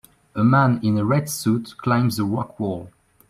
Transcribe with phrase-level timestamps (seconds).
[0.33, 2.89] A man in a red suit climbs a rock wall